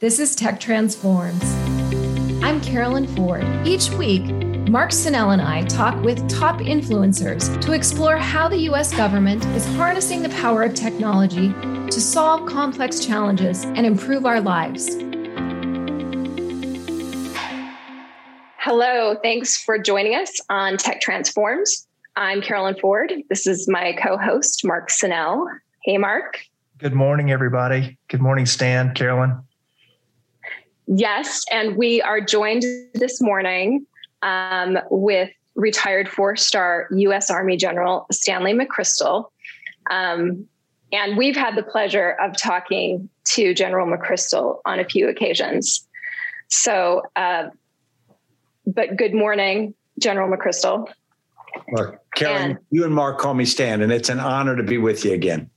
[0.00, 1.44] This is Tech Transforms.
[2.42, 3.44] I'm Carolyn Ford.
[3.66, 4.22] Each week,
[4.70, 9.66] Mark Senell and I talk with top influencers to explore how the US government is
[9.76, 14.88] harnessing the power of technology to solve complex challenges and improve our lives.
[18.56, 21.86] Hello, thanks for joining us on Tech Transforms.
[22.16, 23.12] I'm Carolyn Ford.
[23.28, 25.46] This is my co host, Mark Senell.
[25.82, 26.40] Hey, Mark.
[26.78, 27.98] Good morning, everybody.
[28.08, 29.42] Good morning, Stan, Carolyn.
[30.92, 33.86] Yes, and we are joined this morning
[34.22, 37.30] um, with retired four star U.S.
[37.30, 39.26] Army General Stanley McChrystal.
[39.88, 40.46] Um,
[40.92, 45.86] and we've had the pleasure of talking to General McChrystal on a few occasions.
[46.48, 47.50] So, uh,
[48.66, 50.88] but good morning, General McChrystal.
[51.70, 54.78] Look, Carolyn, and, you and Mark call me Stan, and it's an honor to be
[54.78, 55.50] with you again.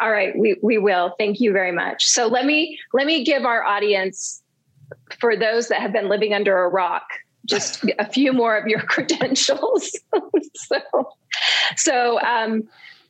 [0.00, 1.14] All right, we, we will.
[1.18, 2.04] Thank you very much.
[2.04, 4.42] So let me let me give our audience,
[5.20, 7.04] for those that have been living under a rock,
[7.46, 9.96] just a few more of your credentials.
[10.54, 10.78] so,
[11.76, 12.62] so um,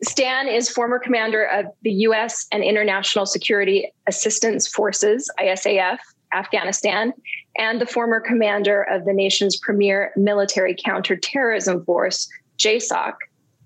[0.03, 2.47] Stan is former commander of the U.S.
[2.53, 5.99] and International Security Assistance Forces (ISAF)
[6.35, 7.13] Afghanistan,
[7.57, 13.15] and the former commander of the nation's premier military counterterrorism force, JSOC.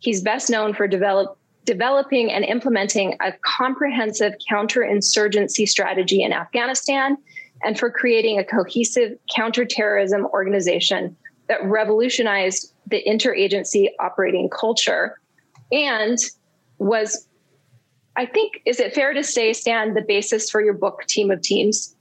[0.01, 1.39] He's best known for develop,
[1.69, 7.19] developing and implementing a comprehensive counterinsurgency strategy in Afghanistan
[7.63, 11.15] and for creating a cohesive counterterrorism organization
[11.47, 15.21] that revolutionized the interagency operating culture
[15.71, 16.17] and
[16.79, 17.27] was
[18.17, 21.41] I think, is it fair to say, Stan, the basis for your book, Team of
[21.41, 21.95] Teams?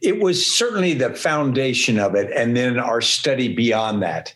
[0.00, 4.32] It was certainly the foundation of it, and then our study beyond that.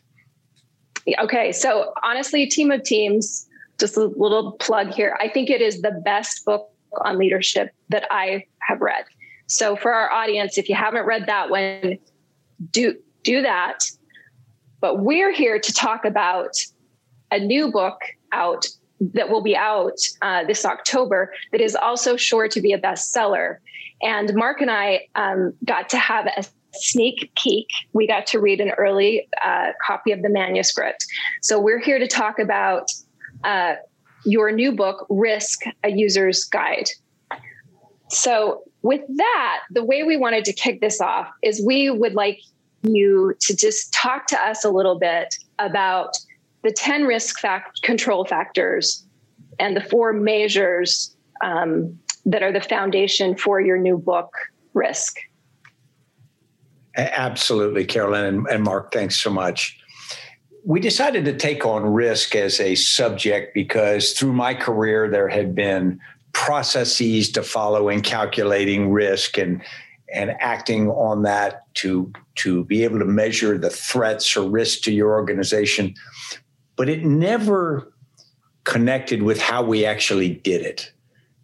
[1.21, 3.47] Okay, so honestly, Team of Teams
[3.81, 5.17] just a little plug here.
[5.21, 9.05] I think it is the best book on leadership that I have read.
[9.47, 11.99] So for our audience, if you haven't read that one,
[12.71, 13.85] do do that.
[14.81, 16.57] But we're here to talk about
[17.31, 18.01] a new book
[18.33, 18.67] out
[19.01, 23.57] that will be out uh, this October that is also sure to be a bestseller.
[24.03, 27.67] And Mark and I um, got to have a sneak peek.
[27.93, 31.05] We got to read an early uh, copy of the manuscript.
[31.43, 32.91] So we're here to talk about
[33.45, 33.75] uh,
[34.25, 36.91] your new book, Risk, a User's Guide.
[38.09, 42.41] So, with that, the way we wanted to kick this off is we would like
[42.83, 46.17] you to just talk to us a little bit about
[46.63, 49.05] the 10 risk fact control factors
[49.59, 51.15] and the four measures
[51.45, 54.33] um, that are the foundation for your new book,
[54.73, 55.19] Risk.
[56.97, 59.80] Absolutely, Carolyn and, and Mark, thanks so much
[60.65, 65.55] we decided to take on risk as a subject because through my career there had
[65.55, 66.01] been
[66.33, 69.63] processes to follow in calculating risk and
[70.13, 74.93] and acting on that to to be able to measure the threats or risks to
[74.93, 75.95] your organization.
[76.77, 77.93] But it never
[78.65, 80.93] connected with how we actually did it.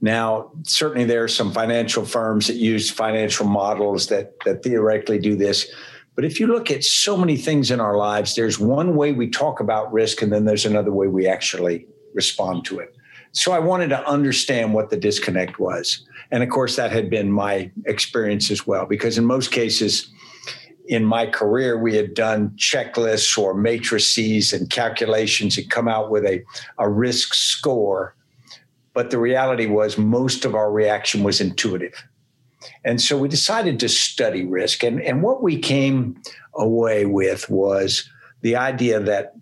[0.01, 5.37] Now certainly there are some financial firms that use financial models that that theoretically do
[5.37, 5.71] this
[6.17, 9.29] but if you look at so many things in our lives, there's one way we
[9.29, 12.97] talk about risk, and then there's another way we actually respond to it.
[13.33, 16.07] So I wanted to understand what the disconnect was.
[16.31, 20.11] And of course, that had been my experience as well, because in most cases,
[20.87, 26.25] in my career, we had done checklists or matrices and calculations and come out with
[26.25, 26.43] a,
[26.79, 28.17] a risk score.
[28.95, 31.93] But the reality was, most of our reaction was intuitive.
[32.85, 34.83] And so we decided to study risk.
[34.83, 36.21] And, and what we came
[36.55, 38.09] away with was
[38.43, 39.35] the idea that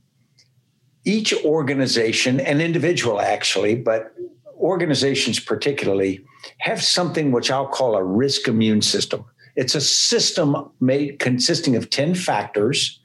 [1.04, 4.14] each organization and individual actually, but
[4.56, 6.24] organizations particularly,
[6.58, 9.24] have something which I'll call a risk immune system.
[9.56, 13.00] It's a system made consisting of 10 factors,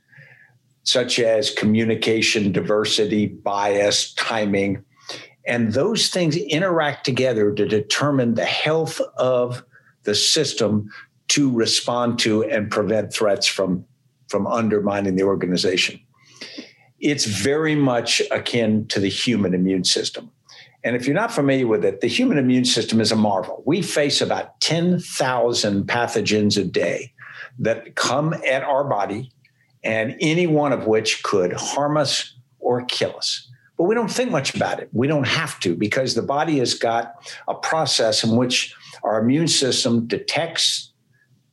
[0.83, 4.83] such as communication, diversity, bias, timing.
[5.45, 9.63] And those things interact together to determine the health of
[10.03, 10.89] the system
[11.29, 13.85] to respond to and prevent threats from,
[14.27, 15.99] from undermining the organization.
[16.99, 20.31] It's very much akin to the human immune system.
[20.83, 23.63] And if you're not familiar with it, the human immune system is a marvel.
[23.65, 27.13] We face about 10,000 pathogens a day
[27.59, 29.31] that come at our body,
[29.83, 33.49] and any one of which could harm us or kill us.
[33.77, 34.89] But we don't think much about it.
[34.91, 39.47] We don't have to because the body has got a process in which our immune
[39.47, 40.91] system detects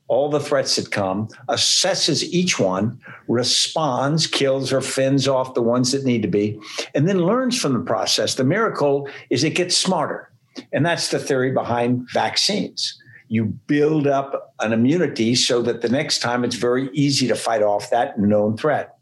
[0.08, 5.92] all the threats that come, assesses each one, responds, kills or fends off the ones
[5.92, 6.60] that need to be,
[6.94, 8.36] and then learns from the process.
[8.36, 10.30] The miracle is it gets smarter.
[10.72, 13.00] And that's the theory behind vaccines.
[13.28, 17.62] You build up an immunity so that the next time it's very easy to fight
[17.62, 18.95] off that known threat.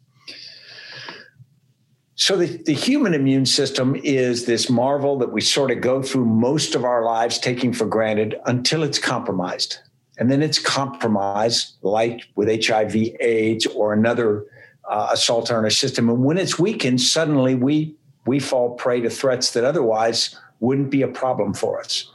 [2.17, 6.27] So, the, the human immune system is this marvel that we sort of go through
[6.27, 9.79] most of our lives taking for granted until it's compromised.
[10.17, 14.47] And then it's compromised, like with HIV, AIDS, or another
[14.89, 16.09] uh, assault on our system.
[16.09, 17.97] And when it's weakened, suddenly we
[18.27, 22.11] we fall prey to threats that otherwise wouldn't be a problem for us.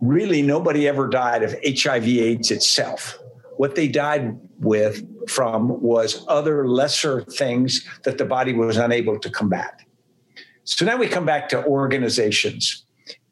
[0.00, 3.18] Really, nobody ever died of HIV AIDS itself.
[3.56, 9.30] What they died with from was other lesser things that the body was unable to
[9.30, 9.80] combat.
[10.64, 12.84] So now we come back to organizations.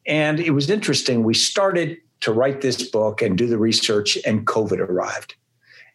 [0.05, 1.23] And it was interesting.
[1.23, 5.35] We started to write this book and do the research, and COVID arrived.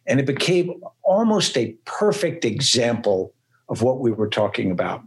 [0.07, 3.33] And it became almost a perfect example
[3.69, 5.03] of what we were talking about.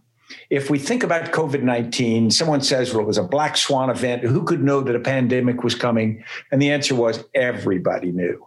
[0.50, 4.22] If we think about COVID 19, someone says, well, it was a black swan event.
[4.22, 6.22] Who could know that a pandemic was coming?
[6.52, 8.46] And the answer was everybody knew.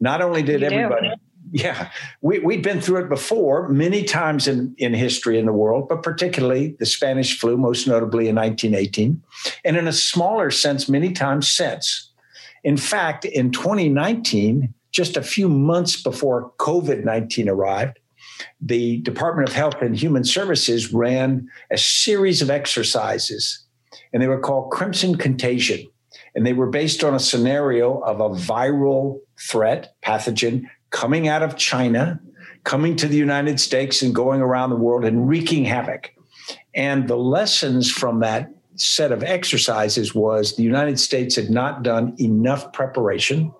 [0.00, 1.12] Not only did you everybody.
[1.54, 5.88] Yeah, we, we'd been through it before many times in, in history in the world,
[5.88, 9.22] but particularly the Spanish flu, most notably in 1918,
[9.64, 12.10] and in a smaller sense, many times since.
[12.64, 18.00] In fact, in 2019, just a few months before COVID 19 arrived,
[18.60, 23.64] the Department of Health and Human Services ran a series of exercises,
[24.12, 25.86] and they were called Crimson Contagion.
[26.34, 31.56] And they were based on a scenario of a viral threat, pathogen, coming out of
[31.56, 32.20] China,
[32.62, 36.14] coming to the United States, and going around the world and wreaking havoc.
[36.72, 42.14] And the lessons from that set of exercises was the United States had not done
[42.20, 43.52] enough preparation,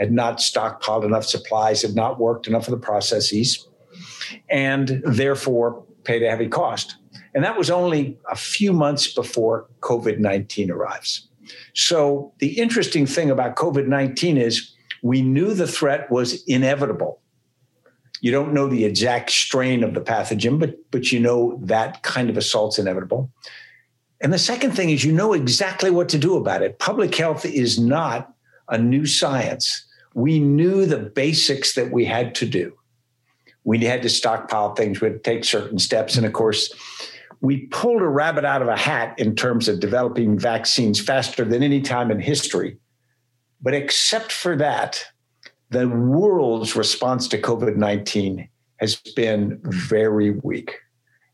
[0.00, 3.68] had not stockpiled enough supplies, had not worked enough of the processes,
[4.50, 6.96] and therefore paid a heavy cost.
[7.32, 11.28] And that was only a few months before COVID 19 arrives.
[11.74, 14.71] So the interesting thing about COVID 19 is
[15.02, 17.20] we knew the threat was inevitable.
[18.20, 22.30] You don't know the exact strain of the pathogen, but, but you know that kind
[22.30, 23.30] of assault's inevitable.
[24.20, 26.78] And the second thing is you know exactly what to do about it.
[26.78, 28.32] Public health is not
[28.68, 29.84] a new science.
[30.14, 32.72] We knew the basics that we had to do.
[33.64, 36.16] We had to stockpile things, we had to take certain steps.
[36.16, 36.72] And of course,
[37.40, 41.64] we pulled a rabbit out of a hat in terms of developing vaccines faster than
[41.64, 42.78] any time in history.
[43.62, 45.04] But except for that,
[45.70, 48.48] the world's response to COVID 19
[48.78, 50.76] has been very weak.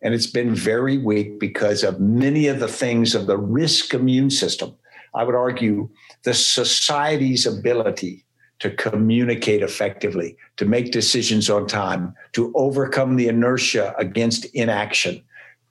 [0.03, 4.31] And it's been very weak because of many of the things of the risk immune
[4.31, 4.77] system.
[5.15, 5.89] I would argue
[6.23, 8.25] the society's ability
[8.61, 15.23] to communicate effectively, to make decisions on time, to overcome the inertia against inaction,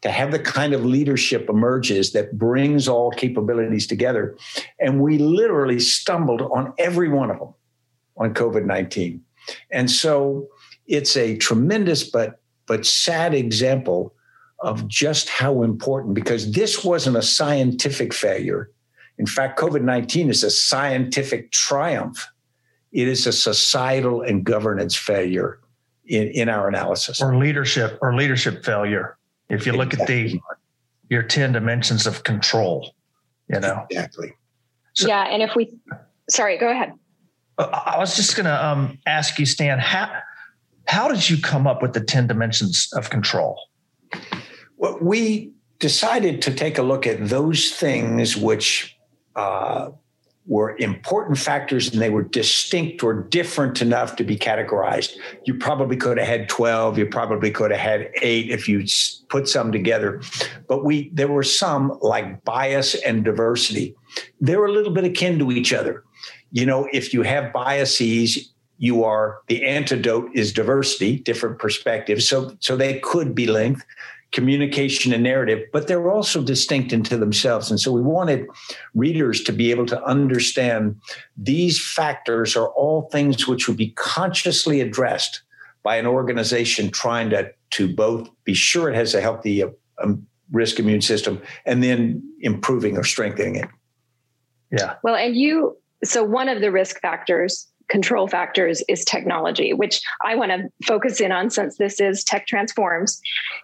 [0.02, 4.38] to have the kind of leadership emerges that brings all capabilities together.
[4.80, 7.54] And we literally stumbled on every one of them
[8.18, 9.22] on COVID 19.
[9.72, 10.50] And so
[10.86, 14.14] it's a tremendous but but sad example
[14.60, 18.72] of just how important, because this wasn't a scientific failure.
[19.18, 22.28] In fact, COVID 19 is a scientific triumph.
[22.92, 25.60] It is a societal and governance failure
[26.06, 27.22] in, in our analysis.
[27.22, 29.17] Or leadership, or leadership failure.
[29.50, 30.26] If you look exactly.
[30.26, 30.40] at the
[31.10, 32.94] your 10 dimensions of control,
[33.48, 33.86] you know.
[33.90, 34.34] Exactly.
[34.94, 35.24] So, yeah.
[35.24, 35.74] And if we
[36.30, 36.94] sorry, go ahead.
[37.58, 40.12] Uh, I was just gonna um, ask you, Stan, how
[40.88, 43.60] how did you come up with the 10 dimensions of control?
[44.78, 48.98] Well, we decided to take a look at those things which
[49.36, 49.92] uh,
[50.48, 55.18] were important factors and they were distinct or different enough to be categorized.
[55.46, 58.86] You probably could have had 12, you probably could have had eight if you
[59.28, 60.22] put some together.
[60.68, 63.96] But we there were some like bias and diversity.
[64.40, 66.04] They're a little bit akin to each other.
[66.52, 72.28] You know, if you have biases, you are the antidote is diversity, different perspectives.
[72.28, 73.86] So so they could be linked
[74.32, 77.70] communication and narrative, but they're also distinct into themselves.
[77.70, 78.48] And so we wanted
[78.94, 81.00] readers to be able to understand
[81.38, 85.42] these factors are all things which would be consciously addressed
[85.84, 89.70] by an organization trying to, to both be sure it has a healthy uh,
[90.04, 93.70] um, risk immune system and then improving or strengthening it.
[94.72, 94.96] Yeah.
[95.04, 100.36] Well, and you, so one of the risk factors control factors is technology, which I
[100.36, 103.22] want to focus in on since this is Tech Transforms.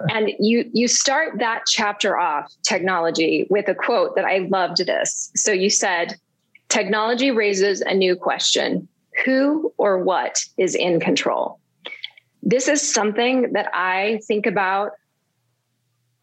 [0.10, 5.32] And you you start that chapter off, technology, with a quote that I loved this.
[5.36, 6.16] So you said,
[6.70, 8.88] technology raises a new question.
[9.26, 11.60] Who or what is in control?
[12.42, 14.94] This is something that I think about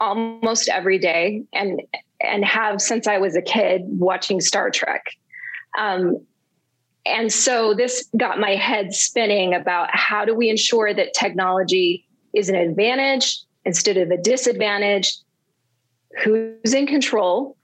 [0.00, 1.82] almost every day and
[2.20, 5.06] and have since I was a kid watching Star Trek.
[5.78, 6.26] Um,
[7.06, 12.48] and so this got my head spinning about how do we ensure that technology is
[12.48, 15.16] an advantage instead of a disadvantage?
[16.22, 17.56] Who's in control?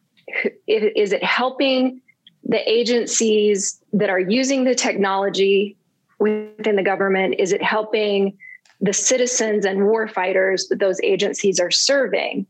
[0.67, 2.01] Is it helping
[2.45, 5.77] the agencies that are using the technology
[6.19, 7.37] within the government?
[7.39, 8.39] Is it helping
[8.81, 12.47] the citizens and warfighters that those agencies are serving?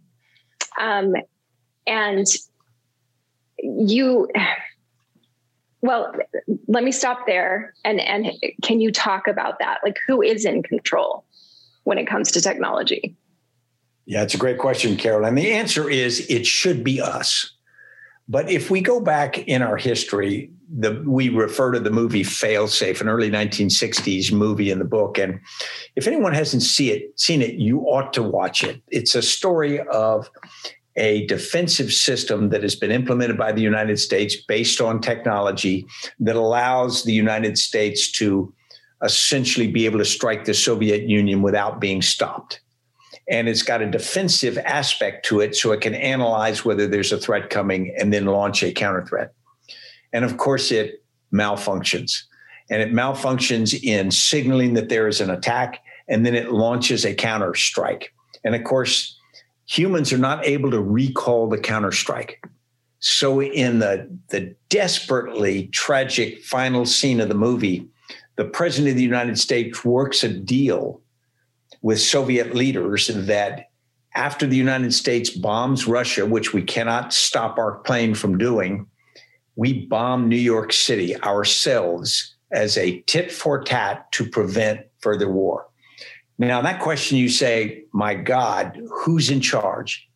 [0.81, 1.15] Um,
[1.87, 2.27] and
[3.59, 4.29] you
[5.83, 6.13] well
[6.69, 9.79] let me stop there and and can you talk about that?
[9.85, 11.25] Like who is in control
[11.85, 13.17] when it comes to technology?
[14.07, 15.27] Yeah it's a great question carol.
[15.27, 17.53] And the answer is it should be us.
[18.29, 23.01] But if we go back in our history the we refer to the movie failsafe
[23.01, 25.19] an early 1960s movie in the book.
[25.19, 25.41] And
[25.95, 28.83] if anyone hasn't see it seen it you ought to watch it.
[28.89, 30.29] It's a story of
[30.97, 35.87] a defensive system that has been implemented by the United States based on technology
[36.21, 38.53] that allows the United States to
[39.03, 42.61] essentially be able to strike the Soviet Union without being stopped.
[43.29, 47.19] And it's got a defensive aspect to it so it can analyze whether there's a
[47.19, 49.33] threat coming and then launch a counter threat.
[50.13, 52.23] And of course, it malfunctions.
[52.71, 57.15] And it malfunctions in signaling that there is an attack, and then it launches a
[57.15, 58.13] counter strike.
[58.45, 59.16] And of course,
[59.67, 62.37] humans are not able to recall the counterstrike.
[62.99, 67.87] So, in the, the desperately tragic final scene of the movie,
[68.37, 71.03] the president of the United States works a deal
[71.83, 73.71] with Soviet leaders that
[74.15, 78.87] after the United States bombs Russia, which we cannot stop our plane from doing,
[79.57, 85.66] we bomb New York City ourselves as a tit for tat to prevent further war.
[86.39, 90.07] Now, that question you say, my God, who's in charge?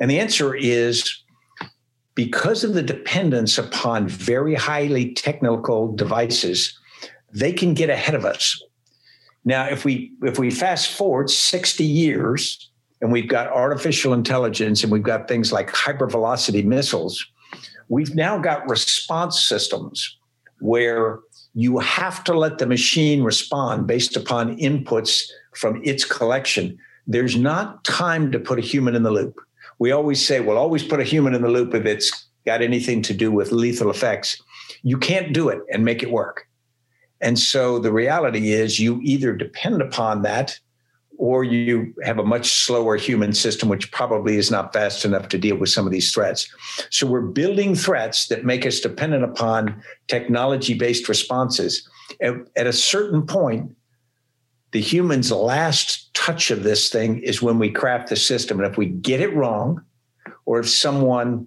[0.00, 1.22] And the answer is
[2.14, 6.76] because of the dependence upon very highly technical devices,
[7.32, 8.60] they can get ahead of us.
[9.44, 12.70] Now, if we if we fast forward 60 years
[13.00, 17.24] and we've got artificial intelligence and we've got things like hypervelocity missiles,
[17.88, 20.18] we've now got response systems
[20.60, 21.20] where
[21.54, 25.22] you have to let the machine respond based upon inputs
[25.58, 26.78] from its collection.
[27.06, 29.40] There's not time to put a human in the loop.
[29.78, 33.02] We always say, we'll always put a human in the loop if it's got anything
[33.02, 34.40] to do with lethal effects.
[34.82, 36.46] You can't do it and make it work.
[37.20, 40.58] And so the reality is you either depend upon that
[41.18, 45.38] or you have a much slower human system, which probably is not fast enough to
[45.38, 46.48] deal with some of these threats.
[46.90, 51.88] So we're building threats that make us dependent upon technology based responses.
[52.22, 53.74] At, at, a certain point,
[54.72, 58.60] the human's last touch of this thing is when we craft the system.
[58.60, 59.82] And if we get it wrong,
[60.44, 61.46] or if someone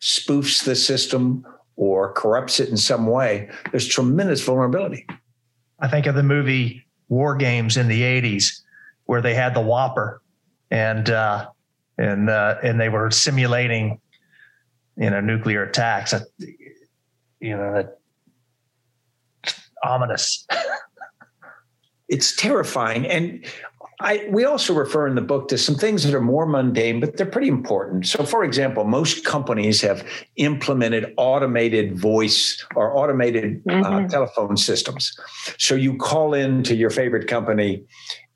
[0.00, 1.46] spoofs the system
[1.76, 5.06] or corrupts it in some way, there's tremendous vulnerability.
[5.80, 8.60] I think of the movie War Games in the 80s,
[9.04, 10.18] where they had the WOPR
[10.70, 11.48] and, uh,
[11.96, 14.00] and, uh, and they were simulating,
[14.96, 16.12] you know, nuclear attacks.
[17.40, 17.98] You know, that
[19.82, 20.46] ominous.
[22.08, 23.06] it's terrifying.
[23.06, 23.44] And
[24.00, 27.16] I, we also refer in the book to some things that are more mundane, but
[27.16, 28.06] they're pretty important.
[28.06, 34.04] So, for example, most companies have implemented automated voice or automated uh, mm-hmm.
[34.06, 35.18] uh, telephone systems.
[35.58, 37.82] So, you call in to your favorite company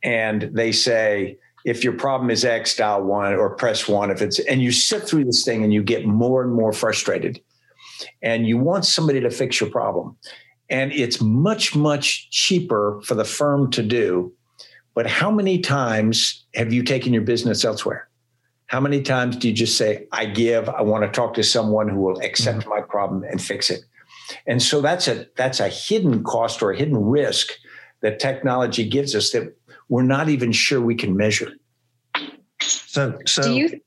[0.03, 4.11] and they say, if your problem is X, dial one or press one.
[4.11, 7.41] If it's, and you sit through this thing and you get more and more frustrated
[8.21, 10.17] and you want somebody to fix your problem
[10.73, 14.33] and it's much much cheaper for the firm to do.
[14.95, 18.09] But how many times have you taken your business elsewhere?
[18.67, 21.89] How many times do you just say i give i want to talk to someone
[21.89, 22.71] who will accept mm-hmm.
[22.71, 23.83] my problem and fix it?
[24.47, 27.51] And so that's a that's a hidden cost or a hidden risk
[28.01, 29.55] that technology gives us that
[29.91, 31.53] we're not even sure we can measure.
[32.61, 33.81] So so do you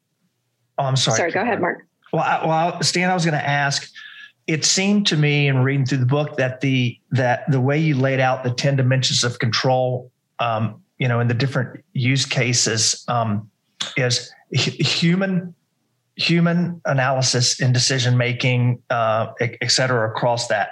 [0.78, 1.18] oh i'm sorry.
[1.18, 1.88] Sorry go ahead mark.
[2.14, 3.92] Well I, well stan i was going to ask
[4.48, 7.96] it seemed to me in reading through the book that the that the way you
[7.96, 13.04] laid out the 10 dimensions of control um, you know in the different use cases
[13.08, 13.50] um,
[13.98, 15.54] is human
[16.18, 20.70] human analysis and decision making uh, et cetera across that.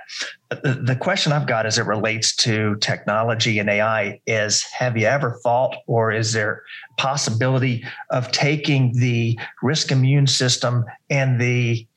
[0.50, 5.08] The, the question i've got as it relates to technology and ai is have you
[5.08, 6.62] ever thought or is there
[6.98, 11.88] possibility of taking the risk immune system and the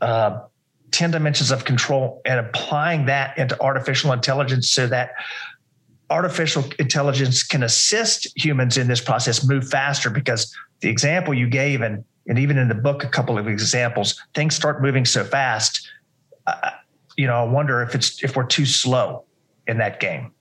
[0.00, 0.40] uh,
[0.96, 5.12] 10 dimensions of control and applying that into artificial intelligence so that
[6.10, 11.80] artificial intelligence can assist humans in this process move faster because the example you gave
[11.80, 15.88] and and even in the book a couple of examples things start moving so fast
[16.46, 16.70] uh,
[17.16, 19.24] you know, I wonder if it's if we're too slow
[19.66, 20.32] in that game,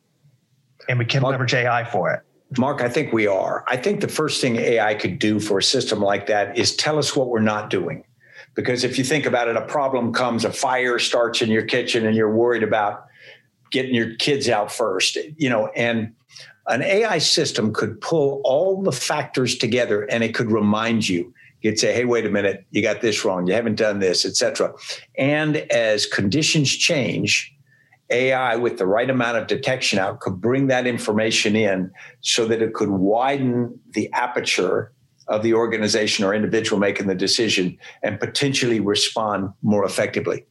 [0.88, 2.22] and we can Mark, leverage AI for it.
[2.60, 3.64] Mark, I think we are.
[3.68, 7.00] I think the first thing AI could do for a system like that is tell
[7.00, 8.04] us what we're not doing.
[8.56, 12.06] Because if you think about it, a problem comes, a fire starts in your kitchen,
[12.06, 13.06] and you're worried about
[13.72, 16.14] getting your kids out first, you know, and
[16.68, 21.34] an AI system could pull all the factors together and it could remind you.
[21.62, 23.48] You'd say, "Hey, wait a minute, you got this wrong.
[23.48, 24.74] You haven't done this, etc."
[25.18, 27.52] And as conditions change,
[28.12, 32.62] AI with the right amount of detection out could bring that information in so that
[32.62, 34.92] it could widen the aperture
[35.28, 40.46] of the organization or individual making the decision and potentially respond more effectively.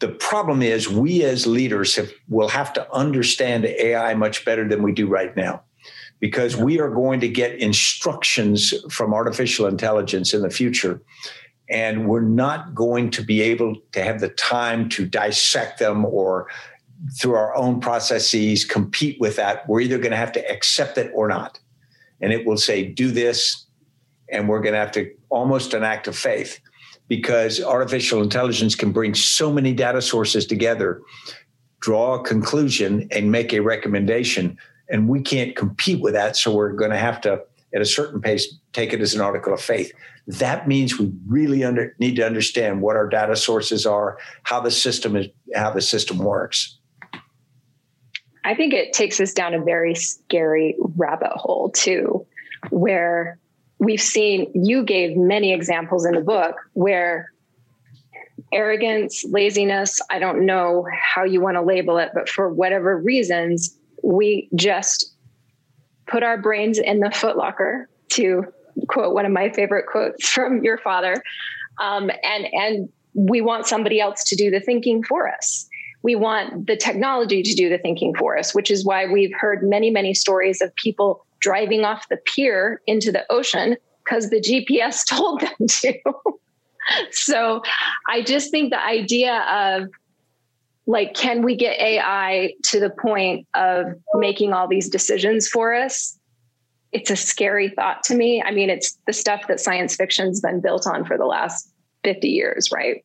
[0.00, 4.82] The problem is we as leaders have, will have to understand AI much better than
[4.82, 5.62] we do right now
[6.18, 11.02] because we are going to get instructions from artificial intelligence in the future
[11.68, 16.48] and we're not going to be able to have the time to dissect them or
[17.20, 21.10] through our own processes compete with that we're either going to have to accept it
[21.14, 21.58] or not
[22.22, 23.66] and it will say do this
[24.30, 26.58] and we're going to have to almost an act of faith
[27.08, 31.02] because artificial intelligence can bring so many data sources together
[31.80, 34.56] draw a conclusion and make a recommendation
[34.88, 37.42] and we can't compete with that so we're going to have to
[37.74, 39.92] at a certain pace take it as an article of faith.
[40.26, 44.70] That means we really under, need to understand what our data sources are how the
[44.70, 46.78] system is how the system works
[48.44, 52.26] I think it takes us down a very scary rabbit hole too,
[52.70, 53.38] where
[53.78, 57.32] we've seen you gave many examples in the book where
[58.52, 63.76] arrogance, laziness, I don't know how you want to label it, but for whatever reasons,
[64.02, 65.14] we just
[66.06, 68.44] put our brains in the footlocker to
[68.88, 71.22] quote one of my favorite quotes from your father.
[71.80, 75.68] Um, and and we want somebody else to do the thinking for us
[76.02, 79.62] we want the technology to do the thinking for us, which is why we've heard
[79.62, 85.06] many, many stories of people driving off the pier into the ocean because the GPS
[85.08, 85.94] told them to.
[87.12, 87.62] so
[88.08, 89.88] I just think the idea of
[90.86, 96.18] like, can we get AI to the point of making all these decisions for us?
[96.90, 98.42] It's a scary thought to me.
[98.42, 101.72] I mean, it's the stuff that science fiction's been built on for the last
[102.02, 103.04] 50 years, right?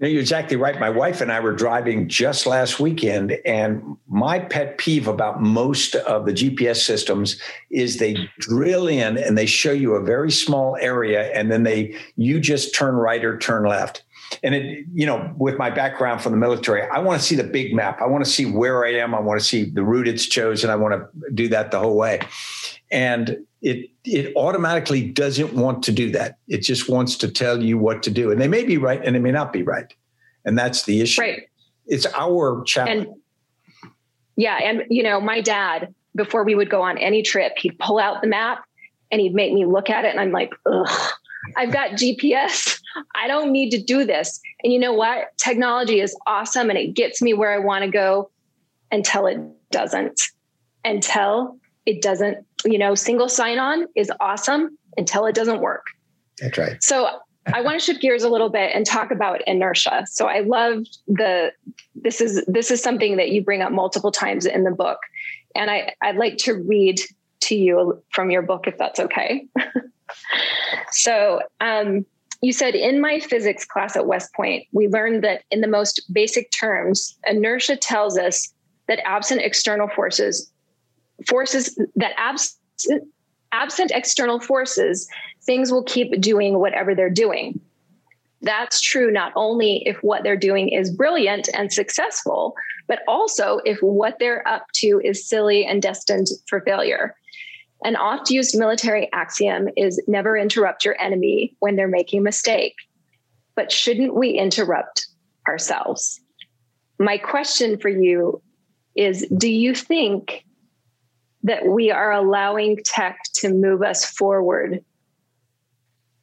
[0.00, 0.78] You're exactly right.
[0.78, 5.96] My wife and I were driving just last weekend, and my pet peeve about most
[5.96, 10.76] of the GPS systems is they drill in and they show you a very small
[10.80, 14.04] area, and then they you just turn right or turn left.
[14.42, 17.44] And it, you know, with my background from the military, I want to see the
[17.44, 18.00] big map.
[18.00, 19.14] I want to see where I am.
[19.14, 20.70] I want to see the route it's chosen.
[20.70, 22.20] I want to do that the whole way.
[22.90, 26.38] And it it automatically doesn't want to do that.
[26.46, 28.30] It just wants to tell you what to do.
[28.30, 29.92] And they may be right and they may not be right.
[30.44, 31.20] And that's the issue.
[31.20, 31.42] Right.
[31.86, 33.06] It's our challenge.
[33.06, 33.16] And
[34.36, 37.98] yeah, and you know, my dad, before we would go on any trip, he'd pull
[37.98, 38.64] out the map
[39.10, 41.12] and he'd make me look at it and I'm like, ugh,
[41.56, 42.80] I've got GPS.
[43.14, 44.40] I don't need to do this.
[44.62, 45.36] And you know what?
[45.38, 48.30] Technology is awesome and it gets me where I want to go
[48.90, 49.38] until it
[49.70, 50.20] doesn't.
[50.84, 55.86] Until it doesn't, you know, single sign on is awesome until it doesn't work.
[56.38, 56.82] That's right.
[56.82, 57.08] So
[57.52, 60.06] I want to shift gears a little bit and talk about inertia.
[60.08, 61.52] So I love the
[61.94, 64.98] this is this is something that you bring up multiple times in the book.
[65.54, 67.00] And I, I'd like to read
[67.48, 69.46] to you from your book if that's okay.
[70.90, 72.04] so um,
[72.40, 76.02] you said in my physics class at West Point, we learned that in the most
[76.12, 78.52] basic terms, inertia tells us
[78.86, 80.50] that absent external forces,
[81.26, 82.58] forces that absent,
[83.52, 85.08] absent external forces,
[85.42, 87.60] things will keep doing whatever they're doing.
[88.40, 92.54] That's true not only if what they're doing is brilliant and successful,
[92.86, 97.16] but also if what they're up to is silly and destined for failure.
[97.84, 102.74] An oft used military axiom is never interrupt your enemy when they're making a mistake.
[103.54, 105.06] But shouldn't we interrupt
[105.46, 106.20] ourselves?
[106.98, 108.42] My question for you
[108.96, 110.44] is Do you think
[111.44, 114.84] that we are allowing tech to move us forward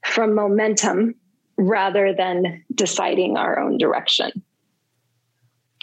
[0.06, 1.16] from momentum
[1.58, 4.32] rather than deciding our own direction.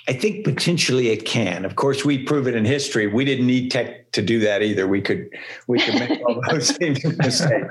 [0.08, 1.64] I think potentially it can.
[1.64, 3.06] Of course, we prove it in history.
[3.06, 4.88] We didn't need tech to do that either.
[4.88, 5.28] We could
[5.68, 7.68] we could make all those same mistakes.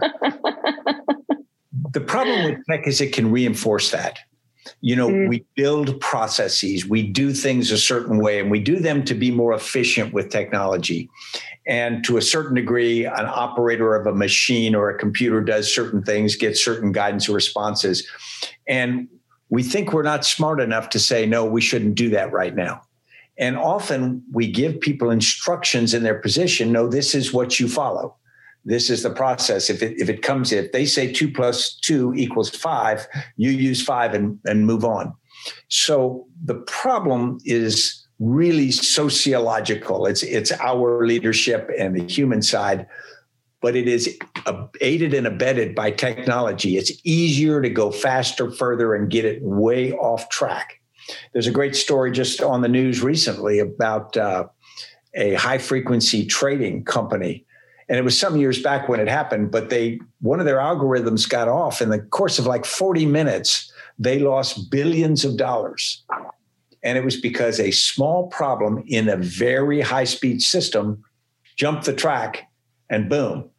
[1.93, 4.19] the problem with tech is it can reinforce that.
[4.79, 5.27] You know, mm.
[5.27, 9.31] we build processes, we do things a certain way, and we do them to be
[9.31, 11.09] more efficient with technology.
[11.67, 16.03] And to a certain degree, an operator of a machine or a computer does certain
[16.03, 18.07] things, gets certain guidance or responses.
[18.67, 19.07] And
[19.51, 22.81] we think we're not smart enough to say, no, we shouldn't do that right now.
[23.37, 28.15] And often we give people instructions in their position no, this is what you follow.
[28.63, 29.69] This is the process.
[29.69, 33.83] If it, if it comes, if they say two plus two equals five, you use
[33.83, 35.13] five and, and move on.
[35.67, 40.05] So the problem is really sociological.
[40.05, 42.85] It's, it's our leadership and the human side
[43.61, 44.17] but it is
[44.81, 46.77] aided and abetted by technology.
[46.77, 50.81] It's easier to go faster, further, and get it way off track.
[51.33, 54.47] There's a great story just on the news recently about uh,
[55.13, 57.45] a high frequency trading company.
[57.87, 61.27] And it was some years back when it happened, but they one of their algorithms
[61.27, 63.71] got off in the course of like 40 minutes.
[63.99, 66.03] They lost billions of dollars.
[66.83, 71.03] And it was because a small problem in a very high speed system
[71.57, 72.47] jumped the track
[72.91, 73.49] and boom.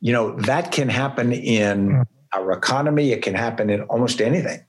[0.00, 2.02] You know, that can happen in hmm.
[2.34, 4.62] our economy, it can happen in almost anything.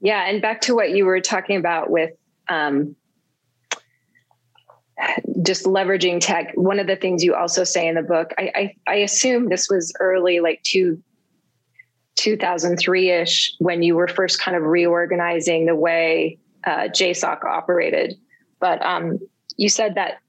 [0.00, 2.12] Yeah, and back to what you were talking about with
[2.48, 2.94] um,
[5.42, 6.52] just leveraging tech.
[6.54, 9.68] One of the things you also say in the book, I, I, I assume this
[9.68, 11.02] was early, like two,
[12.16, 18.14] 2003 ish, when you were first kind of reorganizing the way uh, JSOC operated.
[18.60, 19.18] But um,
[19.56, 20.20] you said that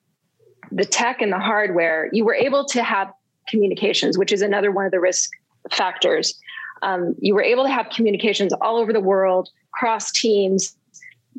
[0.71, 3.11] the tech and the hardware, you were able to have
[3.47, 5.31] communications, which is another one of the risk
[5.71, 6.39] factors.
[6.81, 10.75] Um, you were able to have communications all over the world, cross teams,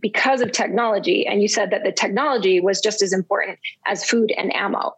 [0.00, 1.26] because of technology.
[1.26, 4.96] And you said that the technology was just as important as food and ammo.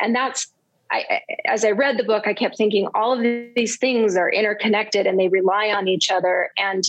[0.00, 0.52] And that's,
[0.90, 3.20] I, as I read the book, I kept thinking all of
[3.54, 6.50] these things are interconnected and they rely on each other.
[6.58, 6.84] And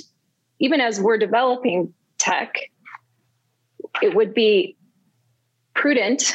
[0.60, 2.56] even as we're developing tech,
[4.02, 4.76] it would be
[5.82, 6.32] prudent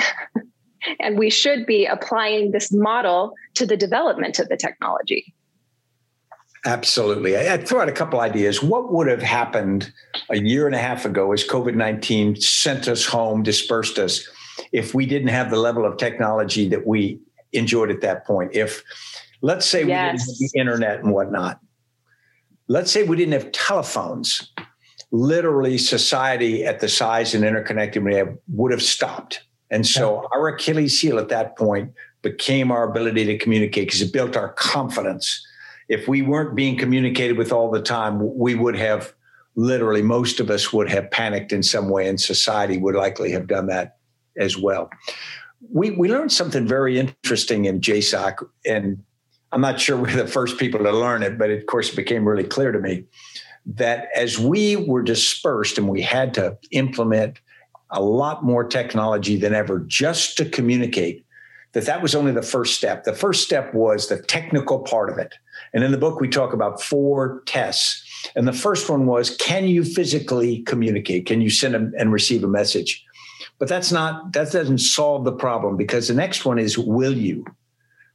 [1.01, 5.33] and we should be applying this model to the development of the technology.
[6.65, 7.37] Absolutely.
[7.37, 8.61] I'd throw out a couple ideas.
[8.61, 9.93] What would have happened
[10.31, 14.29] a year and a half ago as COVID 19 sent us home, dispersed us,
[14.73, 17.21] if we didn't have the level of technology that we
[17.53, 18.51] enjoyed at that point?
[18.53, 18.83] If,
[19.43, 19.87] let's say, yes.
[19.87, 21.61] we didn't have the internet and whatnot,
[22.67, 24.53] let's say we didn't have telephones,
[25.17, 29.43] literally, society at the size and interconnected we have would have stopped.
[29.71, 30.29] And so yeah.
[30.33, 34.53] our Achilles heel at that point became our ability to communicate because it built our
[34.53, 35.45] confidence.
[35.89, 39.15] If we weren't being communicated with all the time, we would have
[39.55, 43.47] literally, most of us would have panicked in some way, and society would likely have
[43.47, 43.97] done that
[44.37, 44.91] as well.
[45.73, 49.03] We, we learned something very interesting in JSOC, and
[49.53, 52.29] I'm not sure we're the first people to learn it, but of course, it became
[52.29, 53.05] really clear to me
[53.67, 57.41] that as we were dispersed and we had to implement
[57.91, 61.25] a lot more technology than ever just to communicate
[61.73, 63.05] that that was only the first step.
[63.05, 65.35] The first step was the technical part of it.
[65.75, 68.03] And in the book we talk about four tests.
[68.35, 71.27] And the first one was can you physically communicate?
[71.27, 73.05] Can you send and receive a message?
[73.59, 77.45] But that's not that doesn't solve the problem because the next one is will you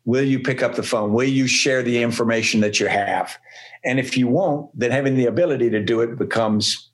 [0.06, 3.38] will you pick up the phone will you share the information that you have
[3.84, 6.92] and if you won't then having the ability to do it becomes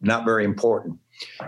[0.00, 0.98] not very important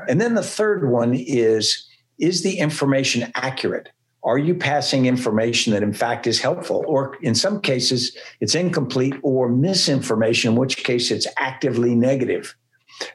[0.09, 3.91] and then the third one is is the information accurate?
[4.23, 6.85] Are you passing information that in fact is helpful?
[6.87, 12.57] Or in some cases, it's incomplete or misinformation, in which case it's actively negative.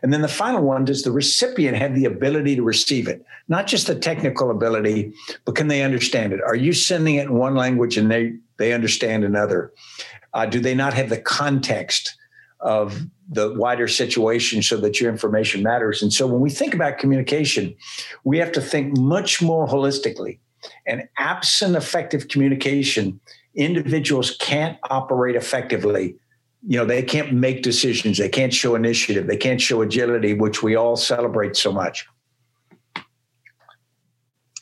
[0.02, 3.26] And then the final one does the recipient have the ability to receive it?
[3.48, 5.14] Not just the technical ability,
[5.46, 6.42] but can they understand it?
[6.42, 9.74] Are you sending it in one language and they, they understand another?
[10.34, 12.16] Uh, do they not have the context
[12.60, 16.02] of the wider situation so that your information matters.
[16.02, 17.76] And so when we think about communication,
[18.24, 20.40] we have to think much more holistically.
[20.86, 23.20] And absent effective communication,
[23.56, 26.16] individuals can't operate effectively.
[26.68, 30.62] You know, they can't make decisions, they can't show initiative, they can't show agility, which
[30.62, 32.06] we all celebrate so much.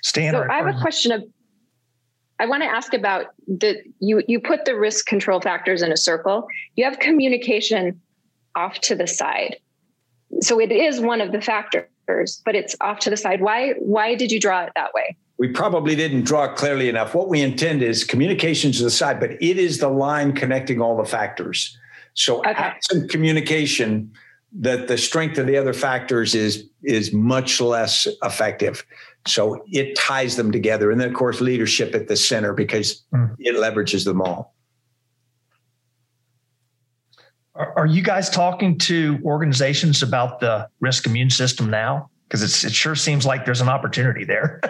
[0.04, 1.24] Stan, so I have a question of
[2.40, 5.98] I want to ask about the you you put the risk control factors in a
[5.98, 6.48] circle.
[6.76, 8.00] You have communication
[8.56, 9.58] off to the side.
[10.42, 13.42] So it is one of the factors, but it's off to the side.
[13.42, 15.18] Why why did you draw it that way?
[15.38, 17.14] We probably didn't draw it clearly enough.
[17.14, 20.98] What we intend is communication to the side, but it is the line connecting all
[20.98, 21.78] the factors.
[22.18, 22.50] So okay.
[22.50, 24.12] absent communication,
[24.60, 28.86] that the strength of the other factors is is much less effective.
[29.28, 30.90] So it ties them together.
[30.90, 33.36] And then of course leadership at the center because mm.
[33.40, 34.56] it leverages them all.
[37.56, 42.12] Are, you guys talking to organizations about the risk immune system now?
[42.30, 44.62] Because it sure seems like there's an opportunity there.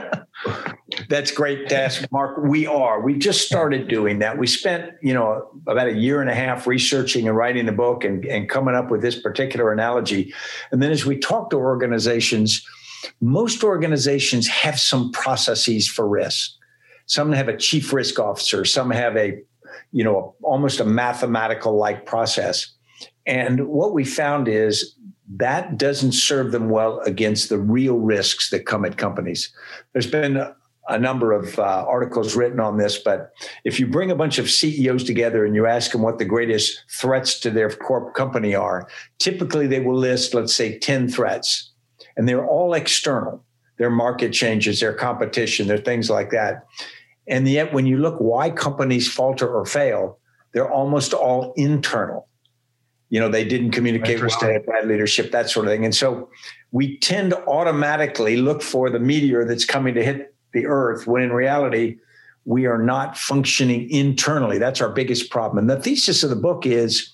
[1.10, 1.70] That's great
[2.12, 2.38] Mark.
[2.44, 3.02] We are.
[3.02, 4.38] We just started doing that.
[4.38, 8.04] We spent, you know, about a year and a half researching and writing the book
[8.04, 10.34] and, and coming up with this particular analogy.
[10.72, 12.66] And then as we talk to organizations,
[13.22, 16.52] most organizations have some processes for risk.
[17.06, 19.40] Some have a chief risk officer, some have a,
[19.92, 22.74] you know, almost a mathematical like process.
[23.26, 24.96] And what we found is
[25.36, 29.54] that doesn't serve them well against the real risks that come at companies.
[29.94, 30.38] There's been
[30.90, 33.32] a number of uh, articles written on this, but
[33.64, 36.84] if you bring a bunch of CEOs together and you ask them what the greatest
[36.90, 38.88] threats to their corp company are,
[39.20, 41.72] typically they will list, let's say, 10 threats,
[42.16, 43.44] and they're all external.
[43.78, 46.66] Their market changes, their competition, their things like that.
[47.28, 50.20] And yet, when you look why companies falter or fail,
[50.54, 52.28] they're almost all internal.
[53.10, 55.86] You know, they didn't communicate well, they had bad leadership, that sort of thing.
[55.86, 56.30] And so
[56.72, 61.22] we tend to automatically look for the meteor that's coming to hit the earth when
[61.22, 61.98] in reality,
[62.46, 64.58] we are not functioning internally.
[64.58, 65.58] That's our biggest problem.
[65.58, 67.12] And the thesis of the book is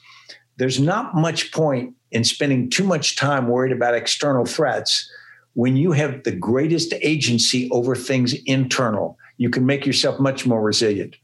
[0.58, 5.10] there's not much point in spending too much time worried about external threats
[5.54, 9.18] when you have the greatest agency over things internal.
[9.38, 11.16] You can make yourself much more resilient.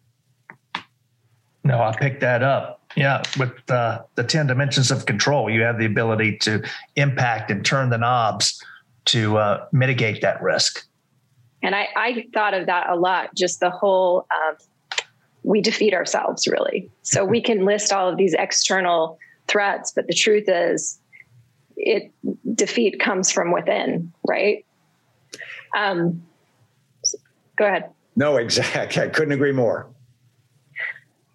[1.64, 2.82] No, I picked that up.
[2.96, 6.64] Yeah, with uh, the 10 dimensions of control, you have the ability to
[6.96, 8.60] impact and turn the knobs
[9.06, 10.89] to uh, mitigate that risk.
[11.62, 14.56] And I, I thought of that a lot, just the whole um,
[15.44, 16.90] we defeat ourselves, really.
[17.02, 19.18] So we can list all of these external
[19.48, 21.00] threats, but the truth is,
[21.76, 22.12] it
[22.56, 24.66] defeat comes from within, right?
[25.76, 26.24] Um,
[27.56, 27.90] go ahead.
[28.16, 29.02] No, exactly.
[29.04, 29.88] I couldn't agree more.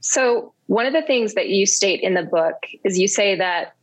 [0.01, 3.75] So, one of the things that you state in the book is you say that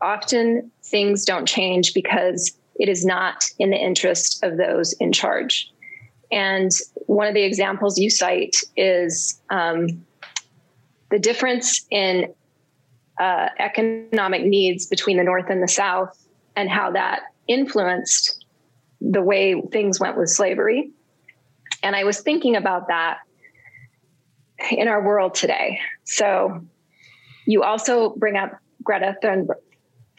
[0.00, 5.70] often things don't change because it is not in the interest of those in charge.
[6.30, 6.70] And
[7.06, 10.04] one of the examples you cite is um,
[11.10, 12.32] the difference in
[13.18, 16.16] uh, economic needs between the North and the South,
[16.54, 18.44] and how that influenced
[19.00, 20.90] the way things went with slavery.
[21.82, 23.18] And I was thinking about that
[24.70, 25.80] in our world today.
[26.04, 26.64] So
[27.46, 29.16] you also bring up Greta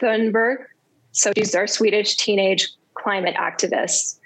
[0.00, 0.56] Thunberg,
[1.12, 4.18] so these are Swedish teenage climate activists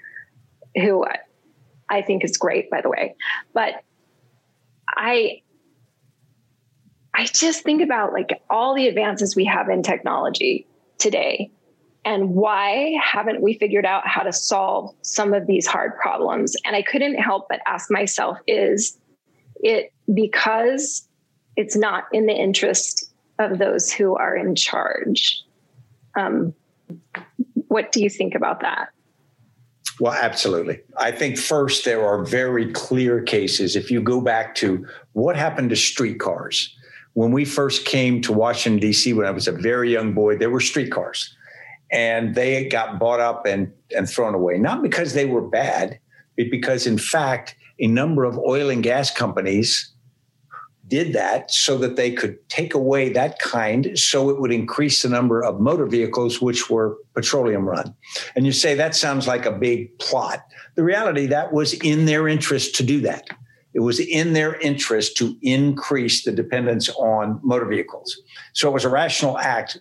[0.75, 1.05] who
[1.89, 3.15] I think is great, by the way.
[3.53, 3.83] But
[4.87, 5.41] I
[7.13, 10.67] I just think about like all the advances we have in technology
[10.97, 11.49] today
[12.05, 16.55] and why haven't we figured out how to solve some of these hard problems?
[16.63, 18.97] And I couldn't help but ask myself is
[19.55, 21.07] it because
[21.55, 25.41] it's not in the interest of those who are in charge?
[26.15, 26.53] Um,
[27.67, 28.89] what do you think about that?
[29.99, 30.79] Well, absolutely.
[30.97, 33.75] I think first, there are very clear cases.
[33.75, 36.75] If you go back to what happened to streetcars,
[37.13, 40.49] when we first came to Washington, D.C., when I was a very young boy, there
[40.49, 41.33] were streetcars
[41.91, 45.97] and they got bought up and, and thrown away, not because they were bad,
[46.37, 49.93] but because, in fact, a number of oil and gas companies
[50.87, 55.09] did that so that they could take away that kind so it would increase the
[55.09, 57.93] number of motor vehicles which were petroleum run.
[58.35, 60.45] And you say that sounds like a big plot.
[60.75, 63.27] The reality that was in their interest to do that.
[63.73, 68.21] It was in their interest to increase the dependence on motor vehicles.
[68.53, 69.77] So it was a rational act.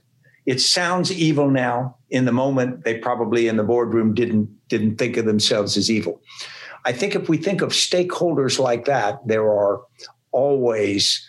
[0.46, 1.96] It sounds evil now.
[2.10, 6.20] In the moment, they probably in the boardroom didn't didn't think of themselves as evil.
[6.84, 9.82] I think if we think of stakeholders like that, there are
[10.34, 11.26] always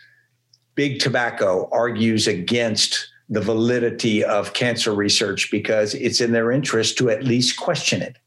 [0.75, 7.09] big tobacco argues against the validity of cancer research because it's in their interest to
[7.09, 8.17] at least question it.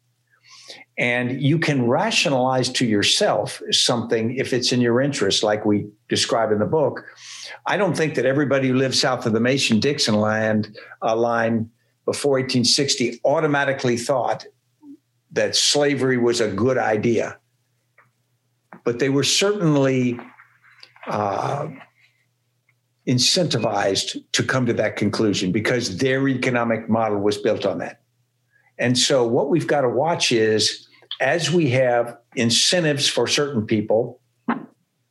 [0.97, 6.51] And you can rationalize to yourself something if it's in your interest, like we describe
[6.51, 7.05] in the book.
[7.67, 11.71] I don't think that everybody who lived south of the Mason Dixon land uh, line
[12.05, 14.45] before 1860 automatically thought
[15.31, 17.39] that slavery was a good idea.
[18.83, 20.19] But they were certainly
[21.07, 21.69] uh,
[23.07, 28.01] incentivized to come to that conclusion because their economic model was built on that.
[28.79, 30.87] And so, what we've got to watch is
[31.21, 34.21] as we have incentives for certain people,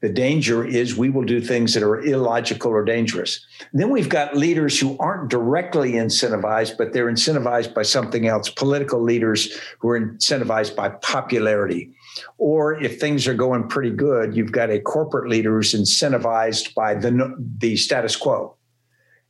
[0.01, 3.43] the danger is we will do things that are illogical or dangerous.
[3.73, 9.01] Then we've got leaders who aren't directly incentivized, but they're incentivized by something else, political
[9.01, 11.91] leaders who are incentivized by popularity
[12.37, 16.93] or if things are going pretty good, you've got a corporate leader who's incentivized by
[16.93, 18.55] the, the status quo.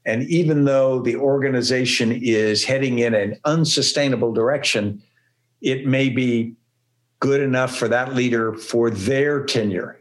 [0.06, 5.04] And even though the organization is heading in an unsustainable direction,
[5.62, 6.56] it may be
[7.20, 10.00] good enough for that leader for their tenure.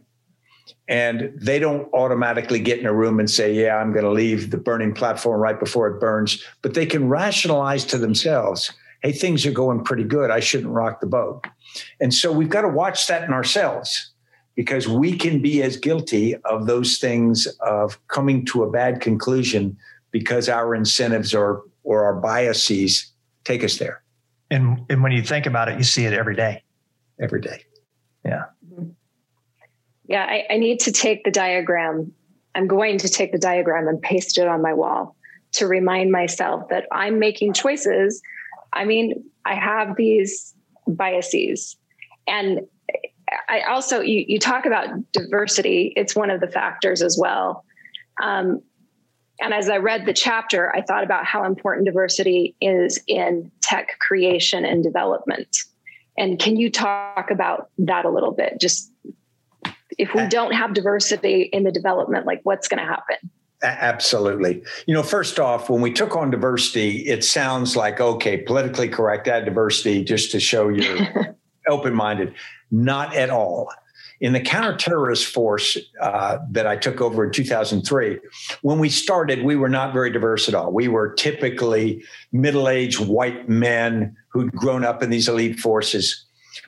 [0.89, 4.51] And they don't automatically get in a room and say, Yeah, I'm going to leave
[4.51, 6.45] the burning platform right before it burns.
[6.63, 8.73] But they can rationalize to themselves,
[9.03, 10.31] Hey, things are going pretty good.
[10.31, 11.45] I shouldn't rock the boat.
[12.01, 14.13] And so we've got to watch that in ourselves
[14.55, 19.77] because we can be as guilty of those things of coming to a bad conclusion
[20.11, 23.13] because our incentives or or our biases
[23.45, 24.03] take us there.
[24.51, 26.63] And and when you think about it, you see it every day.
[27.21, 27.65] Every day.
[28.25, 28.45] Yeah.
[28.67, 28.91] Mm-hmm.
[30.09, 32.13] Yeah, I, I need to take the diagram.
[32.55, 35.17] I'm going to take the diagram and paste it on my wall
[35.53, 38.21] to remind myself that I'm making choices.
[38.77, 40.55] I mean, I have these
[40.87, 41.77] biases.
[42.29, 42.61] And
[43.49, 47.65] I also, you, you talk about diversity, it's one of the factors as well.
[48.23, 48.63] Um,
[49.41, 53.99] and as I read the chapter, I thought about how important diversity is in tech
[53.99, 55.59] creation and development.
[56.17, 58.59] And can you talk about that a little bit?
[58.61, 58.91] Just
[59.99, 63.31] if we don't have diversity in the development, like what's going to happen?
[63.67, 64.63] Absolutely.
[64.87, 69.27] You know, first off, when we took on diversity, it sounds like, okay, politically correct,
[69.27, 71.37] add diversity just to show you're
[71.69, 72.33] open minded.
[72.71, 73.73] Not at all.
[74.21, 78.19] In the counterterrorist force uh, that I took over in 2003,
[78.63, 80.73] when we started, we were not very diverse at all.
[80.73, 86.25] We were typically middle aged white men who'd grown up in these elite forces.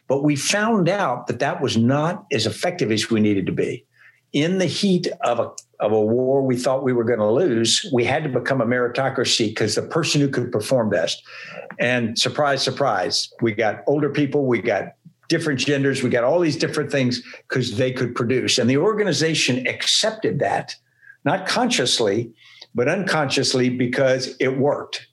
[0.09, 3.85] But we found out that that was not as effective as we needed to be.
[4.33, 7.88] In the heat of a, of a war we thought we were going to lose,
[7.93, 11.23] we had to become a meritocracy because the person who could perform best.
[11.79, 14.95] And surprise, surprise, we got older people, we got
[15.29, 18.59] different genders, we got all these different things because they could produce.
[18.59, 20.75] And the organization accepted that,
[21.25, 22.33] not consciously,
[22.75, 25.08] but unconsciously because it worked.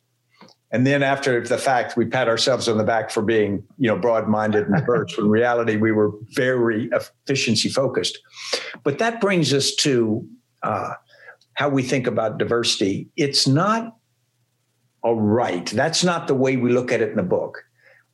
[0.76, 3.98] And then after the fact, we pat ourselves on the back for being, you know,
[3.98, 5.16] broad-minded and diverse.
[5.16, 8.20] when in reality, we were very efficiency focused.
[8.84, 10.28] But that brings us to
[10.64, 10.96] uh,
[11.54, 13.08] how we think about diversity.
[13.16, 13.96] It's not
[15.06, 15.66] a right.
[15.68, 17.64] That's not the way we look at it in the book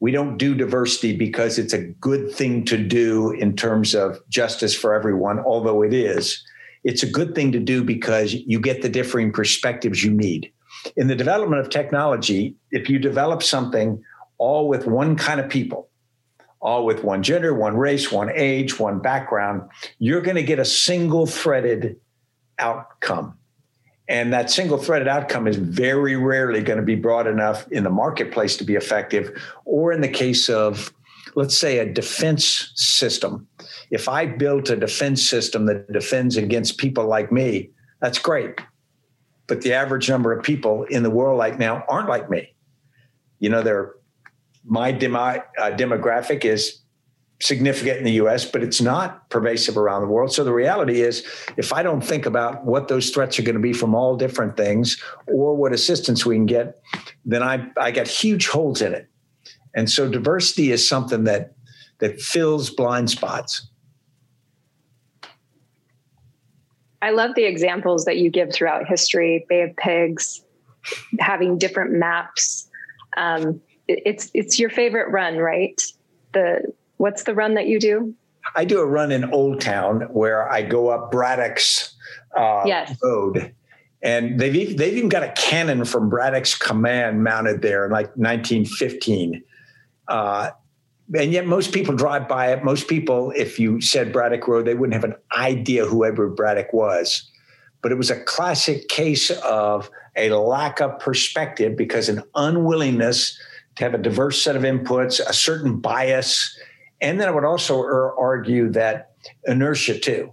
[0.02, 4.76] we don't do diversity because it's a good thing to do in terms of justice
[4.76, 6.43] for everyone, although it is.
[6.84, 10.52] It's a good thing to do because you get the differing perspectives you need.
[10.96, 14.04] In the development of technology, if you develop something
[14.38, 15.89] all with one kind of people,
[16.60, 20.65] all with one gender, one race, one age, one background, you're going to get a
[20.65, 22.00] single threaded
[22.60, 23.38] outcome.
[24.08, 27.89] And that single threaded outcome is very rarely going to be broad enough in the
[27.89, 29.41] marketplace to be effective.
[29.65, 30.94] Or in the case of,
[31.36, 33.48] let's say, a defense system.
[33.89, 37.70] If I built a defense system that defends against people like me,
[38.02, 38.60] that's great.
[39.52, 42.56] But the average number of people in the world right now aren't like me.
[43.40, 43.96] You know, they're
[44.64, 46.80] my uh, demographic is
[47.42, 50.32] significant in the US, but it's not pervasive around the world.
[50.32, 51.26] So the reality is,
[51.58, 54.56] if I don't think about what those threats are going to be from all different
[54.56, 56.82] things or what assistance we can get,
[57.26, 59.10] then I, I got huge holes in it.
[59.76, 61.56] And so diversity is something that
[62.00, 63.68] that fills blind spots.
[67.02, 70.44] I love the examples that you give throughout history, Bay of Pigs,
[71.20, 72.70] having different maps.
[73.18, 75.82] Um, it's it's your favorite run, right?
[76.34, 78.14] The What's the run that you do?
[78.56, 81.96] I do a run in Old Town where I go up Braddock's
[82.38, 82.96] uh, yes.
[83.02, 83.56] road.
[84.04, 89.44] And they've, they've even got a cannon from Braddock's command mounted there in like 1915.
[90.08, 90.52] Uh,
[91.17, 92.63] and yet most people drive by it.
[92.63, 96.74] Most people, if you said Braddock Road, they wouldn't have an idea who Edward Braddock
[96.74, 97.30] was.
[97.82, 103.39] But it was a classic case of a lack of perspective because an unwillingness
[103.76, 106.56] to have a diverse set of inputs, a certain bias,
[107.02, 107.82] and then I would also
[108.17, 109.15] argue that
[109.47, 110.32] inertia too.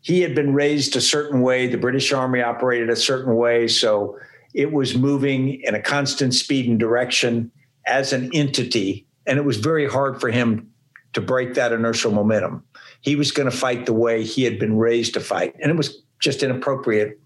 [0.00, 3.66] He had been raised a certain way, the British Army operated a certain way.
[3.66, 4.16] So
[4.54, 7.50] it was moving in a constant speed and direction
[7.86, 9.07] as an entity.
[9.28, 10.70] And it was very hard for him
[11.12, 12.64] to break that inertial momentum.
[13.02, 15.54] He was going to fight the way he had been raised to fight.
[15.60, 17.20] And it was just inappropriate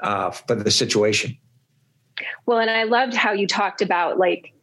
[0.00, 1.36] uh, for the situation.
[2.46, 4.54] Well, and I loved how you talked about like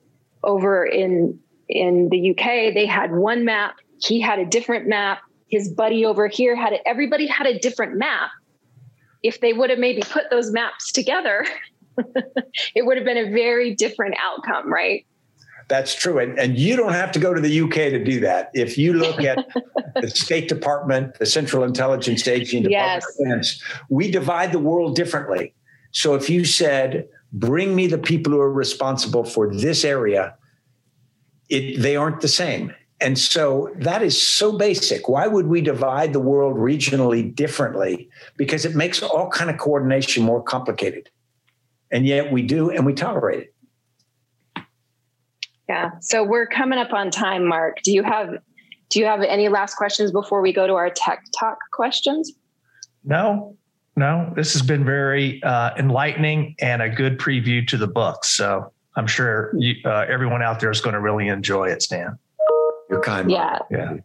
[0.43, 1.39] over in
[1.69, 3.75] in the UK, they had one map.
[4.01, 5.19] He had a different map.
[5.47, 6.81] His buddy over here had it.
[6.85, 8.31] Everybody had a different map.
[9.21, 11.45] If they would have maybe put those maps together,
[12.75, 15.05] it would have been a very different outcome, right?
[15.67, 16.19] That's true.
[16.19, 18.51] And, and you don't have to go to the UK to do that.
[18.53, 19.45] If you look at
[20.01, 23.17] the State Department, the Central Intelligence Agency, Department yes.
[23.17, 25.53] Defense, we divide the world differently.
[25.91, 30.35] So if you said, bring me the people who are responsible for this area,
[31.49, 32.73] it, they aren't the same.
[32.99, 35.09] And so that is so basic.
[35.09, 38.09] Why would we divide the world regionally differently?
[38.37, 41.09] Because it makes all kind of coordination more complicated.
[41.91, 43.52] And yet we do and we tolerate it.
[45.73, 45.89] Yeah.
[46.01, 47.81] So we're coming up on time, Mark.
[47.83, 48.37] Do you have
[48.89, 52.31] do you have any last questions before we go to our tech talk questions?
[53.03, 53.57] No,
[53.95, 54.31] no.
[54.35, 58.23] This has been very uh, enlightening and a good preview to the book.
[58.23, 62.19] So I'm sure you, uh, everyone out there is going to really enjoy it, Stan.
[62.87, 63.31] You're kind.
[63.31, 63.57] Yeah.
[63.71, 63.95] Yeah.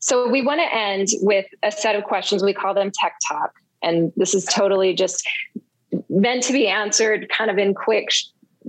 [0.00, 2.42] So we want to end with a set of questions.
[2.42, 3.52] We call them tech talk.
[3.84, 5.24] And this is totally just
[6.08, 8.08] meant to be answered kind of in quick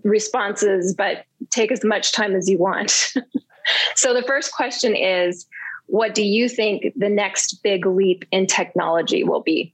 [0.04, 2.90] responses, but take as much time as you want.
[3.96, 5.46] so the first question is
[5.88, 9.74] what do you think the next big leap in technology will be?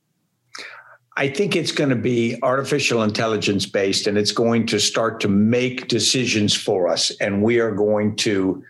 [1.18, 5.28] I think it's going to be artificial intelligence based and it's going to start to
[5.30, 7.12] make decisions for us.
[7.22, 8.64] And we are going to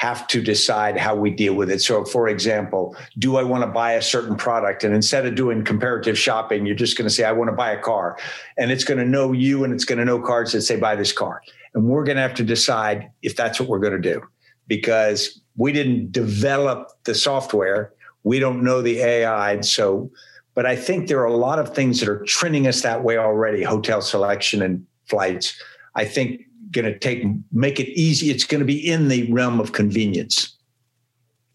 [0.00, 1.82] have to decide how we deal with it.
[1.82, 4.82] So, for example, do I want to buy a certain product?
[4.82, 7.72] And instead of doing comparative shopping, you're just going to say, I want to buy
[7.72, 8.16] a car.
[8.56, 10.96] And it's going to know you and it's going to know cars that say, buy
[10.96, 11.42] this car.
[11.74, 14.22] And we're going to have to decide if that's what we're going to do
[14.68, 17.92] because we didn't develop the software.
[18.22, 19.60] We don't know the AI.
[19.60, 20.10] So,
[20.54, 23.18] but I think there are a lot of things that are trending us that way
[23.18, 25.62] already hotel selection and flights.
[25.94, 28.30] I think going to take make it easy.
[28.30, 30.56] It's going to be in the realm of convenience.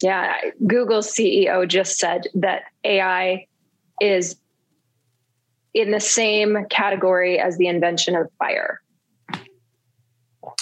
[0.01, 0.34] Yeah,
[0.68, 3.47] Google's CEO just said that AI
[4.01, 4.36] is
[5.74, 8.82] in the same category as the invention of fire.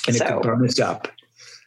[0.07, 1.07] And so, it could burn us up.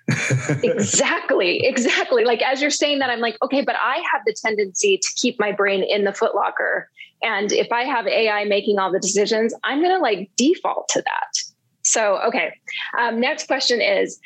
[0.63, 2.25] exactly, exactly.
[2.25, 5.39] Like as you're saying that, I'm like, okay, but I have the tendency to keep
[5.41, 6.85] my brain in the footlocker.
[7.23, 11.03] And if I have AI making all the decisions, I'm going to like default to
[11.03, 11.56] that.
[11.87, 12.53] So, okay.
[12.99, 14.19] Um, next question is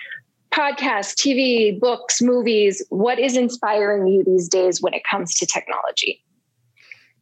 [0.51, 2.83] podcasts, TV, books, movies.
[2.89, 6.25] What is inspiring you these days when it comes to technology?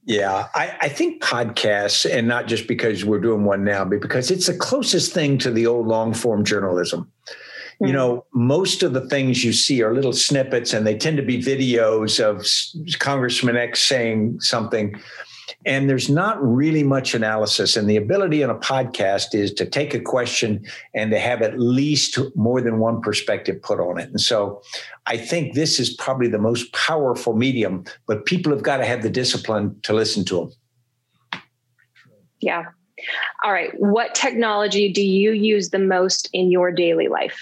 [0.04, 4.30] Yeah, I, I, think podcasts, and not just because we're doing one now, but because
[4.30, 7.02] it's the closest thing to the old long form journalism.
[7.02, 7.84] Mm-hmm.
[7.84, 7.96] You hmm.
[7.96, 11.42] know, most of the things you see are little snippets, and they tend to be
[11.42, 12.46] videos of
[13.00, 14.98] Congressman X saying something
[15.66, 17.76] and there's not really much analysis.
[17.76, 21.58] And the ability in a podcast is to take a question and to have at
[21.58, 24.08] least more than one perspective put on it.
[24.08, 24.62] And so
[25.06, 29.02] I think this is probably the most powerful medium, but people have got to have
[29.02, 31.42] the discipline to listen to them.
[32.40, 32.66] Yeah.
[33.44, 33.70] All right.
[33.78, 37.36] What technology do you use the most in your daily life?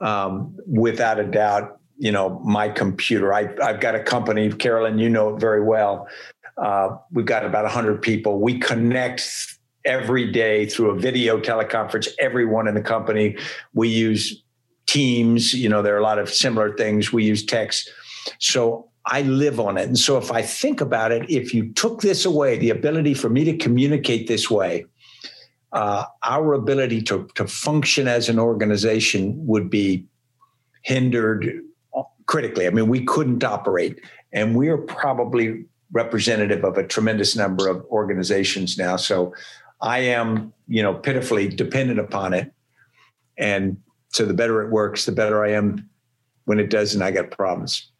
[0.00, 3.32] Um, without a doubt, you know, my computer.
[3.32, 6.08] I, have got a company, Carolyn, you know it very well,
[6.56, 8.40] uh, we've got about 100 people.
[8.40, 13.36] We connect every day through a video teleconference, everyone in the company.
[13.74, 14.42] We use
[14.86, 17.10] Teams, you know, there are a lot of similar things.
[17.10, 17.90] We use text.
[18.38, 19.86] So I live on it.
[19.86, 23.30] And so if I think about it, if you took this away, the ability for
[23.30, 24.84] me to communicate this way,
[25.72, 30.06] uh, our ability to, to function as an organization would be
[30.82, 31.62] hindered
[32.26, 32.66] critically.
[32.66, 34.00] I mean, we couldn't operate.
[34.32, 35.64] And we're probably
[35.94, 38.96] representative of a tremendous number of organizations now.
[38.96, 39.32] So
[39.80, 42.52] I am, you know, pitifully dependent upon it.
[43.38, 43.78] And
[44.08, 45.88] so the better it works, the better I am
[46.44, 47.90] when it doesn't, I got problems.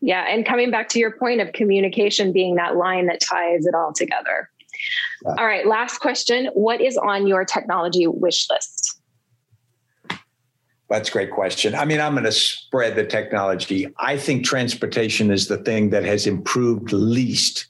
[0.00, 0.26] Yeah.
[0.28, 3.92] And coming back to your point of communication being that line that ties it all
[3.92, 4.50] together.
[5.24, 5.34] Yeah.
[5.38, 5.66] All right.
[5.66, 6.50] Last question.
[6.54, 8.93] What is on your technology wish list?
[10.90, 11.74] That's a great question.
[11.74, 13.86] I mean, I'm going to spread the technology.
[13.98, 17.66] I think transportation is the thing that has improved least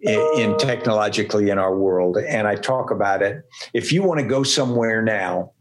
[0.00, 2.18] in, in, technologically in our world.
[2.18, 3.44] And I talk about it.
[3.72, 5.52] If you want to go somewhere now,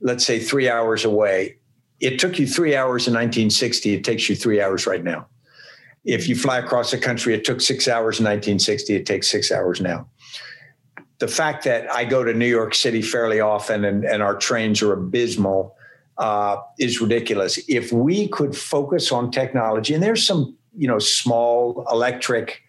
[0.00, 1.58] let's say three hours away,
[2.00, 3.94] it took you three hours in 1960.
[3.94, 5.28] It takes you three hours right now.
[6.04, 8.96] If you fly across the country, it took six hours in 1960.
[8.96, 10.08] It takes six hours now.
[11.20, 14.82] The fact that I go to New York City fairly often and, and our trains
[14.82, 15.76] are abysmal
[16.18, 17.58] uh, is ridiculous.
[17.68, 22.62] If we could focus on technology, and there's some, you know, small electric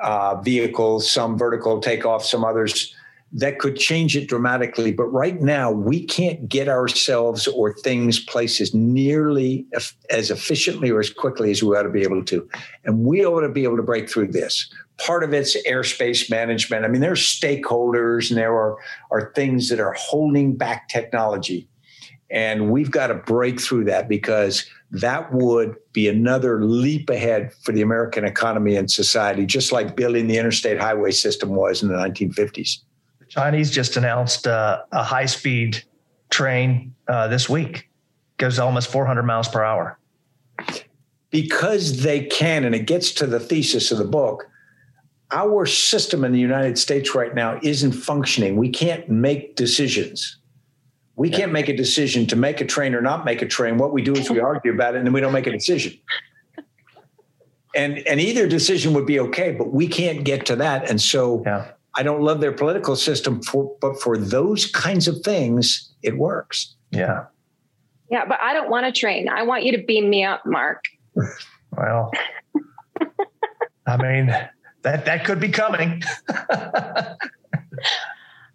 [0.00, 2.94] uh, vehicles, some vertical takeoff, some others
[3.32, 4.92] that could change it dramatically.
[4.92, 9.66] But right now, we can't get ourselves or things places nearly
[10.10, 12.46] as efficiently or as quickly as we ought to be able to.
[12.84, 14.70] And we ought to be able to break through this.
[14.98, 16.84] Part of it's airspace management.
[16.84, 18.76] I mean, there are stakeholders and there are,
[19.10, 21.66] are things that are holding back technology.
[22.32, 27.72] And we've got to break through that because that would be another leap ahead for
[27.72, 31.94] the American economy and society, just like building the interstate highway system was in the
[31.94, 32.78] 1950s.
[33.18, 35.84] The Chinese just announced uh, a high speed
[36.30, 37.90] train uh, this week,
[38.38, 39.98] goes almost 400 miles per hour.
[41.30, 44.46] because they can, and it gets to the thesis of the book.
[45.30, 48.56] Our system in the United States right now isn't functioning.
[48.56, 50.38] We can't make decisions.
[51.16, 53.76] We can't make a decision to make a train or not make a train.
[53.78, 55.92] What we do is we argue about it and then we don't make a decision.
[57.74, 60.90] And and either decision would be okay, but we can't get to that.
[60.90, 61.72] And so yeah.
[61.94, 66.74] I don't love their political system for but for those kinds of things, it works.
[66.90, 67.26] Yeah.
[68.10, 69.30] Yeah, but I don't want to train.
[69.30, 70.84] I want you to beam me up, Mark.
[71.74, 72.10] Well,
[73.86, 74.26] I mean,
[74.82, 76.02] that that could be coming.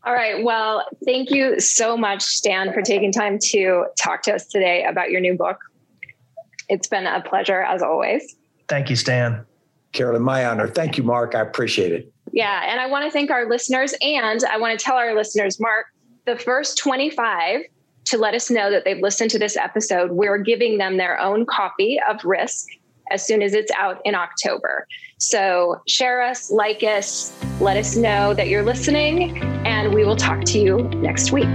[0.07, 0.41] All right.
[0.41, 5.11] Well, thank you so much, Stan, for taking time to talk to us today about
[5.11, 5.59] your new book.
[6.69, 8.37] It's been a pleasure as always.
[8.69, 9.45] Thank you, Stan.
[9.91, 10.69] Carolyn, my honor.
[10.69, 11.35] Thank you, Mark.
[11.35, 12.09] I appreciate it.
[12.31, 12.71] Yeah.
[12.71, 13.93] And I want to thank our listeners.
[13.99, 15.87] And I want to tell our listeners, Mark,
[16.23, 17.63] the first 25
[18.05, 21.45] to let us know that they've listened to this episode, we're giving them their own
[21.45, 22.65] copy of Risk
[23.11, 24.87] as soon as it's out in October.
[25.19, 30.43] So share us, like us, let us know that you're listening, and we will talk
[30.45, 31.47] to you next week.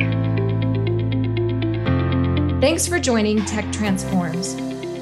[2.60, 4.54] Thanks for joining Tech Transforms.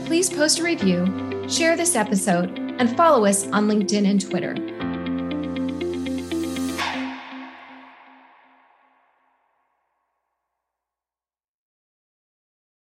[0.07, 4.55] Please post a review, share this episode, and follow us on LinkedIn and Twitter.